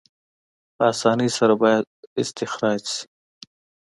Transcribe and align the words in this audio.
په 0.75 0.83
اسانۍ 0.91 1.29
سره 1.37 1.53
باید 1.61 1.83
استخراج 2.21 2.81
شي. 2.93 3.05